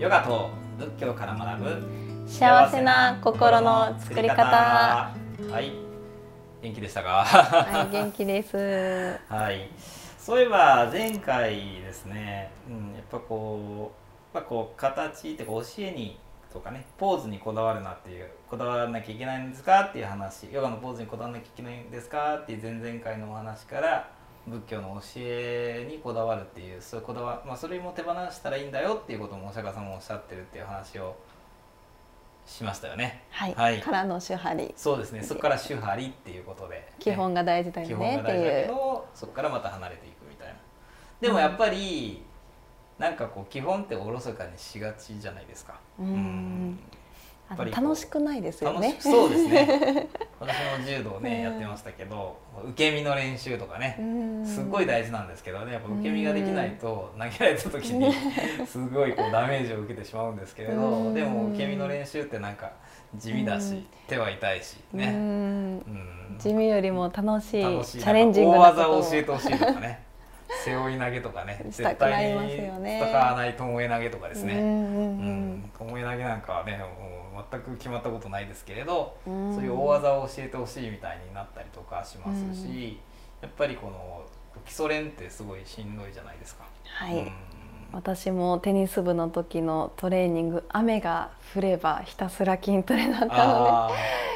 [0.00, 4.46] ヨガと仏教から学ぶ幸せな心の作り方。
[4.46, 5.12] は
[5.60, 5.72] い。
[6.62, 7.22] 元気でしたか？
[7.22, 8.56] はい元気です。
[9.28, 9.68] はい。
[10.18, 13.92] そういえば前回ですね、うん、やっぱこ
[14.32, 16.18] うやっぱこう形って教えに
[16.50, 24.08] とかねポーズにこだわるなっていうこだわらなきゃいけないんですかっていう話ヨガのポーズにこだわらなきゃいけないんですかっていう前々回のお話から
[24.46, 31.16] 仏教の教えにこだわるっていうそういうこだわ、まあ、それも手放したらいいんだよっていうこともお釈迦さんもおっしゃってるっていう話を
[32.46, 33.22] しましたよね。
[33.30, 33.54] はい。
[33.54, 34.74] はい、からの手張り。
[34.76, 35.22] そうですね。
[35.22, 38.70] そこから手張りっていうことで、ね、基本が大事だよねっていう。
[39.14, 40.54] そこからまた離れていくみたいな。
[41.20, 42.22] でもやっぱり、
[42.98, 45.78] うん、なんかこう基本っておろそかにしがちじゃないですか。
[45.98, 46.80] うんうん
[47.50, 48.96] やっぱり楽しくないですよね。
[49.00, 50.08] そうですね。
[50.38, 53.98] 私も柔道ね、やってましたけど、受け身の練習とかね、
[54.44, 58.12] すごい大事なんですけどね、やっぱ受け身ができないと投げられた時に
[58.66, 62.70] すごいこうダメージを受けてしまうんですけれど、でも受け身の練習ってなんか
[63.16, 65.06] 地味だし、手は痛いしね。
[65.06, 69.98] うん、地味よりも楽しいチャレンジングな大技を教えてほしいとかね。
[70.64, 71.60] 背負い投げとかね。
[71.68, 74.54] 絶対に戦わないともえ投げとかですね。
[75.76, 76.80] ともえ投げなんかはね
[77.50, 82.72] 全く決まったことないですけれど、うん、そういう大技を教えてほしいみたいになったりとかしますし、うん、
[83.42, 84.24] やっぱりこの
[84.64, 86.64] 基礎練ってすごいしんどいじゃないですか。
[86.84, 87.32] はい、うん、
[87.92, 93.90] 私もテニス部の時のトレーニング雨が降ればひたすら筋トレだったの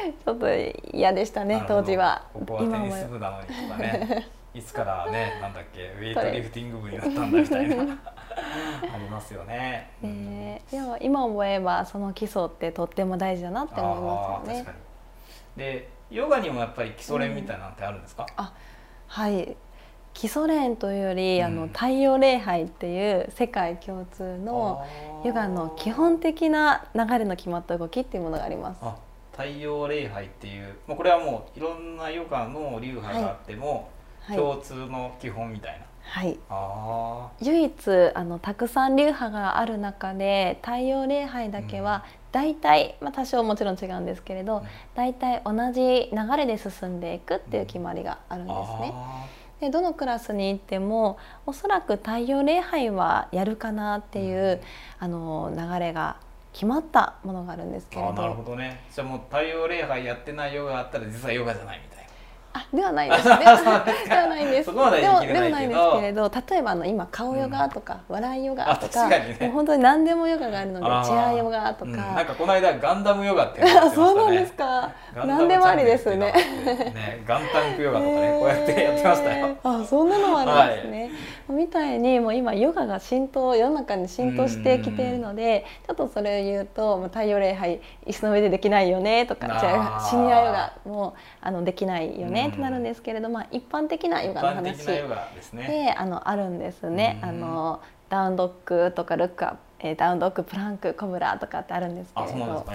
[0.06, 2.26] でちょっと嫌でしたね当時は。
[2.32, 7.98] ここはテニス部なのにとかねいつからねなんだっけウェイトリフティング部になったんだみたいな。
[8.92, 9.90] ありますよね。
[10.02, 14.74] ねでも今思えばその基礎ってとっても大事だなって思いますよね。
[15.56, 18.26] でヨガにもやっぱり基礎練みたいなのってあるんですか？
[18.28, 18.52] うん、あ
[19.06, 19.56] はい
[20.12, 24.86] 基礎練というより、うん、あの太陽礼拝っていう世界共通の
[25.24, 28.80] ヨガの基本的な流れの決まった動きっていうものがあります。
[29.32, 33.90] 太陽礼拝っていう、まあ、これはもういろんなヨガの流派があっても、
[34.20, 35.84] はい、共通の基本みたいな。
[36.04, 36.38] はい。
[37.40, 48.92] 唯一あのたくさん流派がある中で太陽礼拝だけは大体、まあ、多少もちろん違うんですけれど、うん、大体同じ流れで進んでいくっていう決まりがあるんですね。
[49.60, 51.16] でどのクラスに行っても
[51.46, 54.60] おそらく太陽礼拝はやるかなっていう、うん、
[54.98, 56.16] あの流れが
[56.52, 58.12] 決まったものがあるんですけれど。
[58.12, 58.84] なるほどね。
[58.92, 61.93] じゃあもう太陽礼拝やってないヨガあったら実はヨガじゃないみたいな。
[62.54, 63.38] あではないですね。
[63.42, 64.66] ではないんです。
[64.66, 74.90] でもでもないんですけれど、例えばあの今顔ヨガとか、笑いヨガとか、もう本当に何でもヨガがあるので、チェアヨガとか、なんかこの間ガンダムヨガって そうなんですか。
[75.14, 76.16] 何でもありですね。
[76.16, 76.34] ね、
[77.26, 79.56] ガンタンクヨガとかね、こうやってやってましたよ。
[79.64, 81.10] あ、そんなのもあるんですね。
[81.48, 92.43] みたいにもう今ヨガが浸透世の中に浸透してきているので、ちょっとそれを言うと、太陽礼拝椅子の上でできないよねとか、じゃシニアヨガもあのできないよね。
[92.48, 97.18] ってなるんですけれど、まあ、一般的なヨガの話であのあるんですね。
[97.22, 102.66] あのダウンドッグとかルックアップ、えー、ダウンドッグプランクコブラとかってあるんですけれど。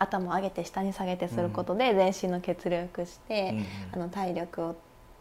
[0.00, 3.52] 頭を上げて下に下げてすることで全身の血流よくして、
[3.92, 4.76] あの体力を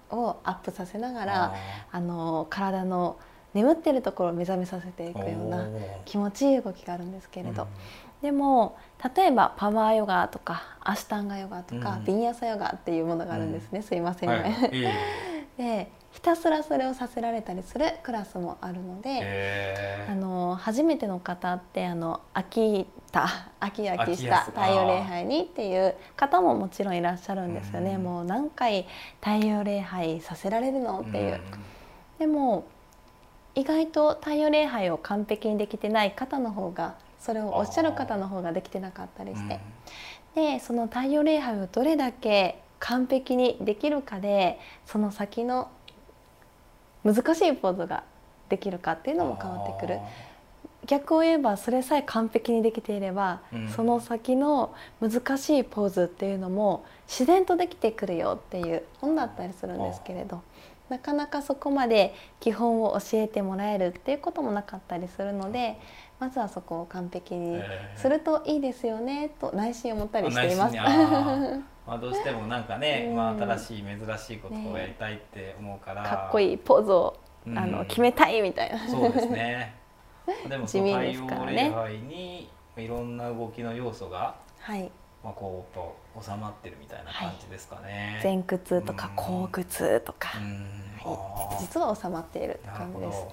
[0.10, 1.56] をアップさせながら
[1.92, 3.18] あの体の
[3.54, 5.68] 眠ってるところを目覚めさせていくような
[6.06, 7.68] 気持ちいい動きがあるんですけれど、
[8.22, 8.78] でも
[9.16, 14.42] 例えばパワーヨガとかアシュタンガヨガとか、うん、ビンヤサヨガっていうものがあるんですね、うん、すいません、はい、
[15.58, 23.28] でひたすらそれをさせられたりするクラスもあるので、あの初めての方ってあの飽きた
[23.60, 28.88] 飽き飽きした太陽礼拝にっていう方ももちろんいらっしゃるんですよね、うん、もう何回
[29.22, 31.40] 太陽礼拝させられるのっていう。
[32.18, 32.66] でも
[33.58, 39.60] 意外と太陽礼拝を完璧にできてない方の方がそれをおっしゃる方の方ができてなかったりして、
[40.36, 45.72] うん、でその太陽礼拝をどれだけ完璧にできるかでその先の
[47.04, 48.04] 難しいポーズが
[48.50, 50.00] できるかっていうのも変わってくる。
[50.86, 60.44] 逆を言えばそれさえ完璧にできていれば、うん、その先の難しいポーズっていうのも自然とできてくるよっていう本だったりするんですけれど
[60.90, 65.80] なかなかそこまで基本を教えてもらえるっていうこともなかったりするので
[66.20, 67.62] まずはそこを完璧に
[67.96, 70.76] するといいですよねと内心思ったりしています。
[71.88, 77.18] まあどうしてもなんかね、まあ新しい珍しいことをやりたいって思うから、ね、かっこいいポーズを、
[77.56, 78.86] あの決めたいみたいな。
[78.90, 79.74] そうですね。
[80.50, 84.92] でもその太陽礼拝にいろんな動きの要素が、はい、
[85.24, 88.20] まあこうと収まってるみたいな感じですかね。
[88.24, 93.26] はい、前屈とか後屈とか、はい、実は収まっているって感じです。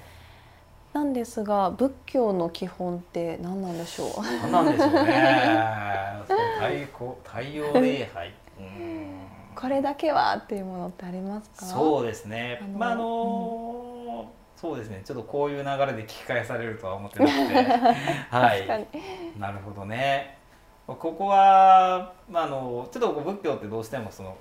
[0.92, 4.22] なんですが仏教の基本って何なんでしょう？
[4.22, 5.04] 何なんでしょうね。
[6.24, 8.32] 太太陽礼拝。
[9.56, 11.66] これだけはっていうものってありますか？
[11.66, 12.60] そうですね。
[12.76, 13.84] まああのー
[14.56, 15.02] そうですね。
[15.04, 17.54] ちょっとこういう流れで聞き返されるとは思ってなくて。
[18.30, 18.86] はい。
[19.38, 20.33] なるほどね
[20.86, 24.36] ここは、まあ、あのちょっと仏教ってどうしてもその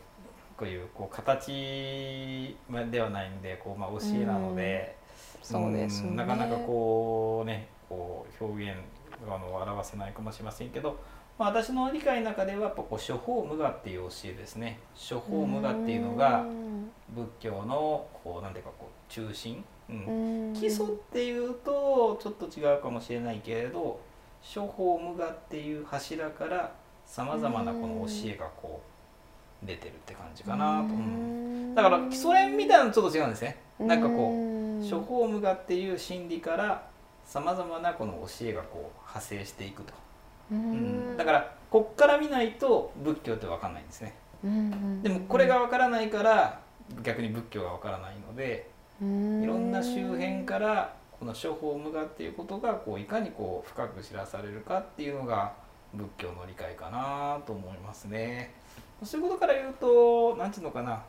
[0.58, 2.58] こういうこう形
[2.92, 4.98] ではないんでこう、まあ、教えなので、
[5.42, 8.80] そうです、ね、なかなかこうねこう表現
[9.26, 11.00] あの表せないかもしれませんけど、
[11.40, 14.80] まあ、私の理解の中ではやっぱこう処方無我っていう教えですね。
[15.10, 16.46] 処方無我っていうのが
[17.16, 24.00] 仏教のこうなんていうかこう中心、うん、基礎っていうとちょっと違うかもしれないけれど
[24.44, 26.72] 処方無我っていう柱から
[27.06, 28.82] さまざまなこの教えがこ
[29.64, 33.58] う出てるって感じかなと、うん、だから基礎練みたいなのちょっと違うんですね。
[33.80, 34.34] なんかこ
[34.82, 36.84] う処方無我っていう心理から
[37.26, 39.94] さまざまなこの教えがこう派生していくと、
[40.52, 44.14] うん、だからこっから見ないと仏教って分かんないんですね、
[45.02, 46.60] でもこれが分からないから
[47.02, 48.70] 逆に仏教が分からないので
[49.02, 49.04] い
[49.48, 50.94] ろんな周辺から
[51.24, 55.54] この処方無我っていうことがこういかにこう深く知らされるかっていうのが
[55.94, 58.54] 仏教の理解かなと思いますね。
[59.04, 61.02] そういうことから言うと何て言うのかな。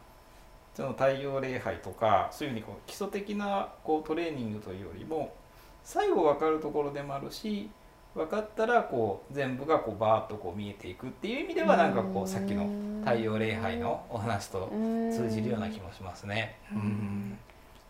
[0.73, 5.35] その太陽礼拝とかそういうふうにこう基礎的なこうトレーニングというよりも
[5.83, 7.69] 最後分かるところでもあるし
[8.15, 12.69] 分かったらこう全部がこうバーッとこう見えていくっていう意味ではなんかこうさっきの
[13.05, 14.71] 太陽礼拝のお話と
[15.13, 16.57] 通じるような気もしますね。
[16.73, 17.39] うん。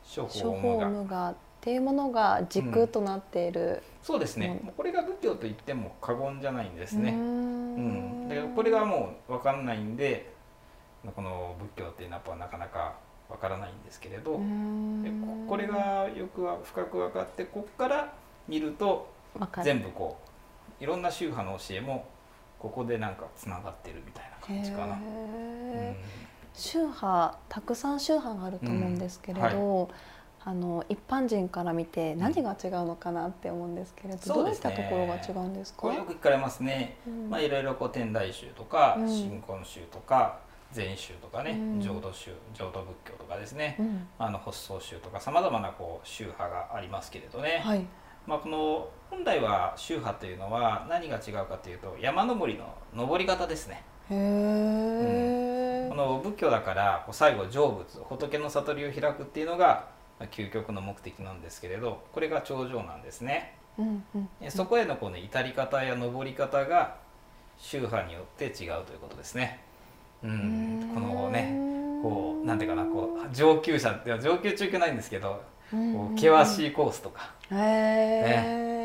[0.04, 1.34] 処方無我
[1.64, 4.60] っていうものが軸となっている、うん、そうですね。
[4.76, 7.12] これが仏教と言っても過言じゃないんですね。
[7.12, 10.30] うん、だからこれがもう分かんないんで
[11.16, 12.96] この仏教っていうのはなかなか
[13.30, 14.38] わからないんですけれど
[15.48, 18.12] これがよくは深く分かってここから
[18.46, 19.08] 見ると
[19.62, 20.18] 全部こ
[20.78, 22.06] ういろんな宗派の教えも
[22.58, 24.98] ここでなんかつながってるみたいな感じかな。
[26.52, 29.88] 宗派たくさん宗派があると思うんですけれど、うんはい、
[30.44, 35.92] あの一般人から見て何が違うのかなって思うんですけれど、うん、どういったところが違うんですか？
[35.92, 36.98] よく聞かれますね。
[37.06, 40.42] うん、まあいろいろこう天台宗とか、新婚宗とか。
[40.72, 43.78] 禅宗とかね、浄土宗浄土仏教とかですね、
[44.18, 47.86] あの発想宗とかさまざまなこう宗派がありますけれどね、はい、
[48.26, 53.84] まあ、この本来は宗派というのは何が違うかというと山登りの登り方ですね。
[54.10, 59.93] へうん、この仏教だから最後成仏仏の悟りを開くっていうのが
[60.30, 63.54] 究極の目的なんですけれどこれが頂上なんですね。
[63.78, 66.96] うんうんうん、そこへのこう、ね、至り方や登り方が
[67.58, 68.52] 宗派によって違う
[68.84, 69.60] ということですね。
[70.22, 71.54] うん、このね
[72.02, 78.83] こうなんていうかなこう上級者では上級中級ないんですけど、こう険しいコースとか、ね、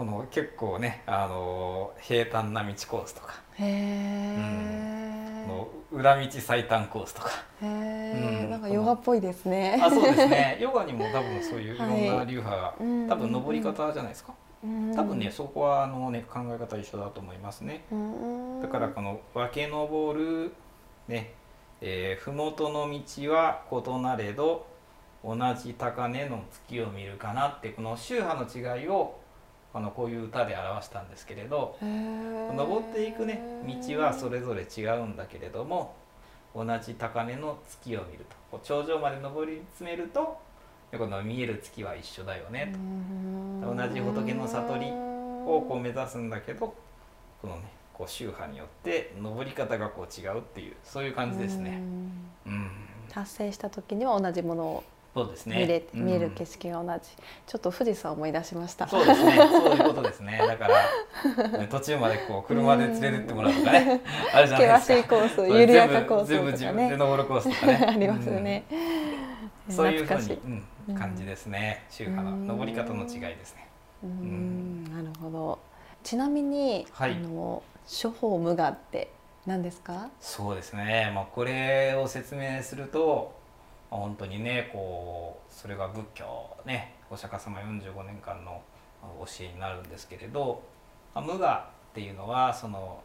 [0.00, 7.28] この結構ねあの平坦な道コースとか、うん、の裏道最短コースとか。
[7.62, 9.78] うん、なんかヨガっぽいですね。
[9.78, 10.56] あ、そうですね。
[10.58, 14.32] ヨガにも多分そういういろんな流派が、はい、多分登り方じゃないですか。
[14.96, 17.84] 多分ねそこはあのね考え方一緒だと思いますね。
[18.62, 20.54] だからこの分け登る
[21.08, 21.34] ね、
[21.82, 24.66] えー、麓の道は異なれど
[25.22, 29.19] 同じ高値の月を見るかなってこの宗派の違いを
[29.72, 33.40] このこういう歌で表したんですけれど登っていくね
[33.86, 35.94] 道はそれぞれ違うんだけれども
[36.54, 40.38] 同じ高値の月を見ると頂上まで登り詰めると
[40.98, 42.74] この見える月は一緒だよね。
[43.62, 46.74] と同じ仏の悟りをこう目指すんだけど
[47.40, 47.62] このね
[47.94, 51.80] こう宗派によって登り方がこう違うっていうそういう感じですね。
[52.44, 52.70] うん、
[53.08, 57.10] 達成した時には同じものをそうですね、見れ見える景色が同じ、
[57.46, 58.86] ちょっと富士山を思い出しました。
[58.86, 59.36] そうですね。
[59.36, 60.38] そういうことですね。
[60.46, 64.00] だから、途中までこう車で連れてってもらうとかね。
[64.32, 64.80] あるじゃないですか。
[64.80, 66.26] 険しいコース緩やかコースとかね。
[66.26, 67.86] 全部自分で登るコースとかね。
[67.88, 68.64] ありますよね、
[69.68, 71.84] そういうふうに、うん、感じですね。
[71.90, 73.66] 宗派の登り方の違いですね。
[74.04, 74.84] うん。
[74.84, 75.58] なるほど。
[76.04, 77.62] ちなみに、はい、あの
[78.02, 79.10] 処方無我って
[79.44, 80.08] 何ですか？
[80.20, 83.39] そうですね、まあ、これを説明すると
[83.90, 88.62] 本当にねこうそれが仏教ねお釈迦様45年間の
[89.02, 90.62] 教えになるんですけれど
[91.14, 93.02] 無我っていうのはその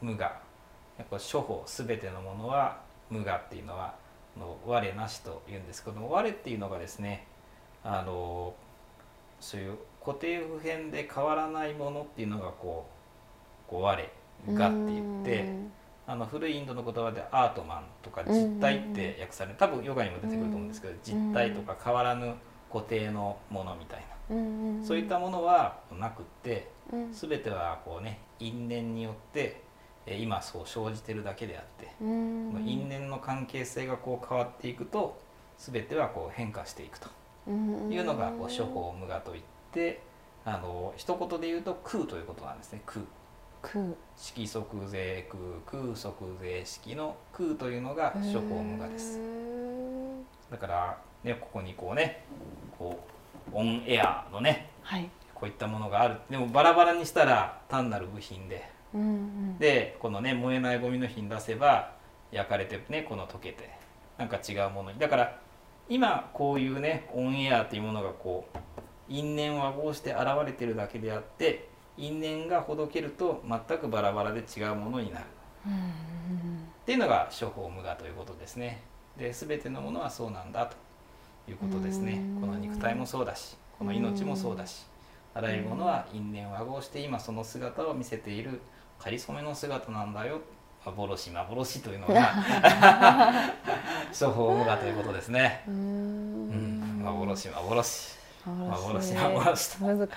[0.00, 0.46] 無我。
[0.98, 2.80] やっぱ処方全てのものは
[3.10, 3.94] 無我っていうのは
[4.38, 7.26] の我なしと言うんですけども我っていうのがですね
[7.84, 8.54] あの
[9.40, 12.86] そういう固定普遍で変わらないものっていうのがこ
[13.68, 15.48] うこう我がって言って
[16.08, 22.34] あの古いインドの言葉でアートマンとか実体って訳される多分ヨガにも出てくると思うんですけど実体とか変わらぬ
[22.72, 24.36] 固定のものみたいな。
[24.36, 27.12] うんそういったものはなくってうん。
[27.12, 29.62] 全てはこうね因縁によって
[30.04, 35.18] えー今そう生じてるだけであって、因縁の関係性がこう変わっていくと
[35.58, 37.08] 全てはこう変化していくと
[37.48, 40.00] うんいうのがこう諸法無我といって
[40.44, 42.82] あの一言で言うと空ということなんですね。
[42.86, 43.06] 空空
[44.16, 45.28] 色即税
[45.66, 49.18] 空空即税式の空というのが諸法無我です
[50.50, 52.24] だからねここにこうね
[52.78, 52.98] こ
[53.52, 61.92] うオンエアのねはいこういったものがあるでもバラバラにしたら単なる部品でうんうんでこのね燃えないゴミの火に出せば
[62.32, 63.70] 焼かれてねこの溶けて
[64.18, 65.38] なんか違うものにだから
[65.88, 68.58] 今こういうねオンエアというものがこう
[69.08, 75.24] 因縁を和合して現れてるだけであって因縁がほどけると全くバラバラで違うものになる。
[75.66, 75.72] うん
[76.82, 78.80] っていうのが諸法無我ということですね。
[79.16, 80.76] で全てのものはそうなんだと
[81.50, 82.22] いうことですね。
[82.36, 82.40] うん。
[82.42, 84.86] この肉体もそうだしこの命もそうだし
[85.34, 88.60] あらゆるものは因縁和合して今その姿を見せている
[89.00, 90.40] 仮初めの姿なんだよ。
[90.84, 92.32] 幻幻というのが
[94.12, 95.64] 諸法無我ということですね。
[95.66, 97.00] ううん。
[97.00, 97.48] ん幻
[98.50, 100.10] 幻幻難幻しい難し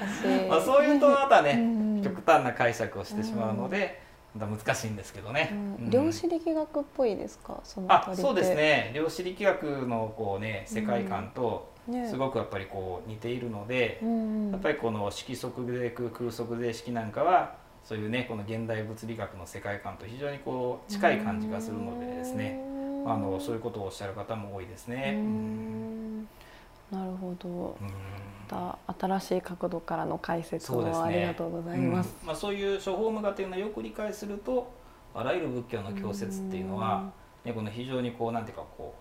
[0.46, 1.58] いまあそういうとまたねう
[2.00, 2.02] ん。
[2.04, 4.02] 極端な解釈をしてしまうので
[4.36, 5.52] また難しいんですけどね。
[5.90, 7.60] 量子力学っぽいですか？
[7.64, 8.92] そのあそうですね。
[8.94, 12.08] 量子力学のこうね世界観とね。
[12.08, 22.64] すごくやっぱりこう似ているので、うんやっぱりこの色即税空空即税式なんかはそういうねこの現代物理学の世界観と非常にこう近い感じがするのでですね。
[23.08, 25.18] あのそういうことをおっしゃる方も多いですうね。
[26.91, 27.77] なるほど。
[27.81, 27.88] うん。
[27.88, 30.91] また新しい角度からの解説をね。
[30.91, 32.15] ありがとうございます。
[32.22, 32.27] うん。
[32.27, 34.72] まあ、そういう諸法無我というのをよく理解すると
[35.13, 37.12] あらゆる仏教の教説っていうのは、
[37.43, 38.93] ね、この非常にこうなんていうかこ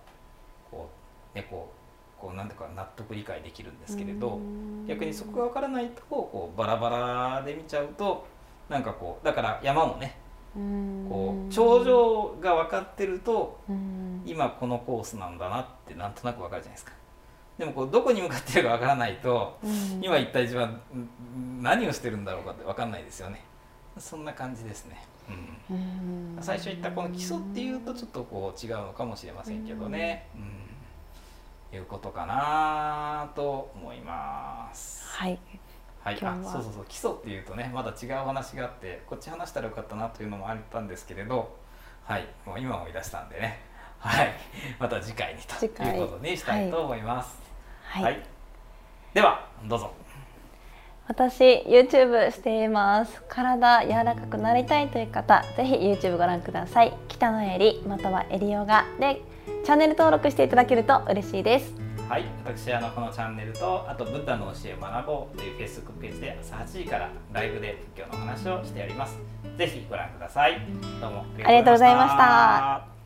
[0.68, 0.90] うこ
[1.35, 1.73] うねこ
[2.18, 4.40] うこうなんていうか納得理解できるんですけれど
[4.88, 8.26] 逆にそこが分からないとこうバラバラで見ちゃうと
[8.68, 10.18] なんかこうだから山もね
[11.09, 13.99] こう頂上が分かってるとうん。
[14.26, 16.92] 今このコースなんだなってなんとなく分かるじゃないですか
[17.59, 20.00] でもこうどこに向かってるか分からないとうん。
[20.00, 20.81] 今一体自分
[21.61, 23.45] 何をしてるんだろうかって分かんないですよね。
[23.99, 25.05] そんな感じですね、
[25.69, 25.77] うん。
[25.77, 25.79] う
[26.37, 30.29] ん最初言ったこの基礎っていうとちょっとこう違うのかもしれませんけどね、
[31.73, 35.05] うん、いうことかなと思います。
[35.09, 35.38] はい。
[36.05, 36.85] はい、あそうそうそう。
[36.88, 41.57] 基礎っていうとねまだ違うお話があってこっち話したらよかったなというのもあったんですけれど
[42.05, 42.29] はい。
[42.47, 43.59] もう今思い出したんでね。
[43.99, 44.33] はい。
[44.79, 47.48] また次回にということにしたいと思います
[47.88, 48.23] はい、はい、
[49.14, 49.92] ではどうぞ。
[51.09, 53.23] 私 YouTube しています。
[53.28, 56.92] 体柔らかくなりたいという方ぜひ YouTube ご覧ください。
[57.09, 59.23] 北のエリまたはエリヨガで
[59.64, 61.75] チャンネル登録していただけると嬉しいです。
[62.09, 69.18] はい、私あのこのチャンネルとあとブッダの教えを学ぼうという Facebook ページで朝8時からライブで仏教のお話をしております。
[69.57, 70.61] ぜひご覧ください。
[71.00, 72.98] どうもありがとうございました